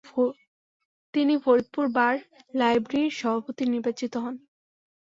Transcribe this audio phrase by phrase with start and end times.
[1.13, 2.13] তিনি ফরিদপুর বার
[2.53, 4.35] লাইব্রেরীর সভাপতি নির্বাচিত হন।